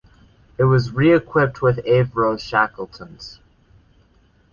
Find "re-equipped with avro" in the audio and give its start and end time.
0.91-2.35